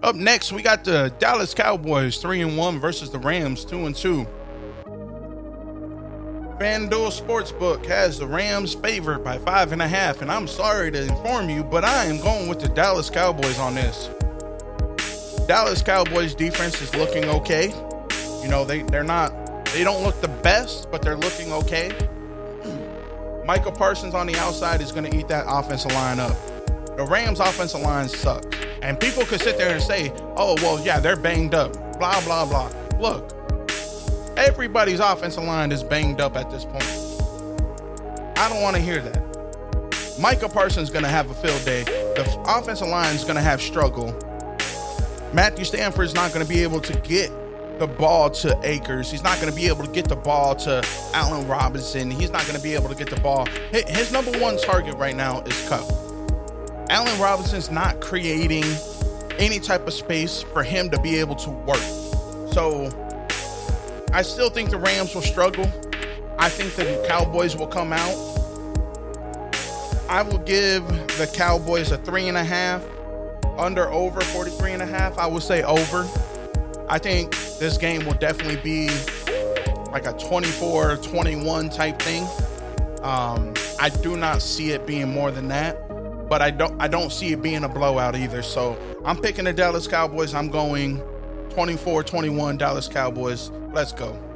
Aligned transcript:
Up 0.00 0.14
next, 0.14 0.52
we 0.52 0.62
got 0.62 0.84
the 0.84 1.12
Dallas 1.18 1.54
Cowboys 1.54 2.18
3 2.18 2.42
and 2.42 2.56
1 2.56 2.78
versus 2.78 3.10
the 3.10 3.18
Rams 3.18 3.64
2 3.64 3.86
and 3.86 3.96
2. 3.96 4.26
FanDuel 6.58 7.10
Sportsbook 7.10 7.84
has 7.86 8.18
the 8.18 8.26
Rams 8.26 8.74
favored 8.74 9.24
by 9.24 9.38
five 9.38 9.72
and 9.72 9.82
a 9.82 9.88
half, 9.88 10.22
and 10.22 10.30
I'm 10.30 10.46
sorry 10.46 10.92
to 10.92 11.02
inform 11.02 11.48
you, 11.50 11.64
but 11.64 11.84
I 11.84 12.04
am 12.04 12.20
going 12.20 12.48
with 12.48 12.60
the 12.60 12.68
Dallas 12.68 13.10
Cowboys 13.10 13.58
on 13.58 13.74
this. 13.74 14.08
Dallas 15.46 15.82
Cowboys 15.82 16.34
defense 16.34 16.80
is 16.80 16.94
looking 16.94 17.24
okay. 17.26 17.68
You 18.42 18.48
know, 18.48 18.64
they, 18.64 18.82
they're 18.82 19.04
not, 19.04 19.64
they 19.66 19.82
don't 19.82 20.04
look 20.04 20.20
the 20.20 20.28
best, 20.28 20.90
but 20.92 21.02
they're 21.02 21.16
looking 21.16 21.52
okay. 21.52 21.90
Micah 23.44 23.72
Parsons 23.72 24.14
on 24.14 24.26
the 24.28 24.36
outside 24.36 24.80
is 24.80 24.92
going 24.92 25.10
to 25.10 25.16
eat 25.16 25.26
that 25.28 25.44
offensive 25.48 25.92
line 25.92 26.20
up. 26.20 26.36
The 26.96 27.06
Rams' 27.08 27.40
offensive 27.40 27.80
line 27.80 28.08
sucks. 28.08 28.57
And 28.82 28.98
people 28.98 29.24
could 29.24 29.40
sit 29.40 29.58
there 29.58 29.72
and 29.72 29.82
say, 29.82 30.12
oh, 30.36 30.54
well, 30.62 30.84
yeah, 30.84 31.00
they're 31.00 31.16
banged 31.16 31.54
up, 31.54 31.72
blah, 31.98 32.20
blah, 32.24 32.46
blah. 32.46 32.70
Look, 32.98 33.32
everybody's 34.36 35.00
offensive 35.00 35.44
line 35.44 35.72
is 35.72 35.82
banged 35.82 36.20
up 36.20 36.36
at 36.36 36.50
this 36.50 36.64
point. 36.64 36.84
I 38.38 38.48
don't 38.48 38.62
want 38.62 38.76
to 38.76 38.82
hear 38.82 39.00
that. 39.00 40.18
Micah 40.20 40.48
Parsons 40.48 40.88
is 40.88 40.92
going 40.92 41.04
to 41.04 41.10
have 41.10 41.30
a 41.30 41.34
field 41.34 41.64
day. 41.64 41.84
The 41.84 42.44
offensive 42.46 42.88
line 42.88 43.14
is 43.14 43.24
going 43.24 43.36
to 43.36 43.42
have 43.42 43.60
struggle. 43.60 44.16
Matthew 45.32 45.64
Stafford 45.64 46.06
is 46.06 46.14
not 46.14 46.32
going 46.32 46.44
to 46.44 46.48
be 46.48 46.62
able 46.62 46.80
to 46.80 46.98
get 47.00 47.30
the 47.78 47.86
ball 47.86 48.30
to 48.30 48.58
Akers. 48.64 49.10
He's 49.10 49.22
not 49.22 49.40
going 49.40 49.50
to 49.50 49.56
be 49.56 49.68
able 49.68 49.84
to 49.84 49.92
get 49.92 50.08
the 50.08 50.16
ball 50.16 50.54
to 50.56 50.84
Allen 51.14 51.46
Robinson. 51.46 52.10
He's 52.10 52.30
not 52.30 52.42
going 52.42 52.56
to 52.56 52.62
be 52.62 52.74
able 52.74 52.88
to 52.88 52.94
get 52.94 53.10
the 53.10 53.20
ball. 53.20 53.46
His 53.70 54.10
number 54.12 54.32
one 54.38 54.58
target 54.58 54.94
right 54.94 55.14
now 55.16 55.42
is 55.42 55.68
Kupp. 55.68 55.84
Allen 56.90 57.20
Robinson's 57.20 57.70
not 57.70 58.00
creating 58.00 58.64
any 59.38 59.60
type 59.60 59.86
of 59.86 59.92
space 59.92 60.42
for 60.42 60.62
him 60.62 60.90
to 60.90 61.00
be 61.00 61.18
able 61.18 61.36
to 61.36 61.50
work. 61.50 61.82
So 62.52 62.90
I 64.12 64.22
still 64.22 64.50
think 64.50 64.70
the 64.70 64.78
Rams 64.78 65.14
will 65.14 65.22
struggle. 65.22 65.66
I 66.38 66.48
think 66.48 66.74
the 66.74 67.04
Cowboys 67.06 67.56
will 67.56 67.66
come 67.66 67.92
out. 67.92 68.16
I 70.08 70.22
will 70.22 70.38
give 70.38 70.86
the 71.18 71.30
Cowboys 71.34 71.92
a 71.92 71.98
three 71.98 72.28
and 72.28 72.36
a 72.36 72.44
half. 72.44 72.82
Under 73.58 73.90
over 73.90 74.20
43 74.20 74.72
and 74.72 74.82
a 74.82 74.86
half. 74.86 75.18
I 75.18 75.26
would 75.26 75.42
say 75.42 75.62
over. 75.64 76.08
I 76.88 76.98
think 76.98 77.36
this 77.58 77.76
game 77.76 78.06
will 78.06 78.14
definitely 78.14 78.56
be 78.56 78.88
like 79.92 80.06
a 80.06 80.12
24 80.12 80.96
21 80.96 81.68
type 81.68 82.00
thing. 82.00 82.26
Um, 83.02 83.54
I 83.78 83.90
do 83.90 84.16
not 84.16 84.42
see 84.42 84.70
it 84.70 84.86
being 84.86 85.08
more 85.08 85.30
than 85.30 85.48
that, 85.48 85.87
but 86.28 86.42
I 86.42 86.50
don't 86.50 86.80
I 86.80 86.88
don't 86.88 87.12
see 87.12 87.32
it 87.32 87.42
being 87.42 87.64
a 87.64 87.68
blowout 87.68 88.16
either. 88.16 88.42
So 88.42 88.78
I'm 89.04 89.18
picking 89.18 89.44
the 89.44 89.52
Dallas 89.52 89.86
Cowboys. 89.86 90.34
I'm 90.34 90.48
going 90.48 91.02
24 91.50 92.04
21 92.04 92.56
Dallas 92.58 92.88
Cowboys. 92.88 93.50
Let's 93.72 93.92
go. 93.92 94.27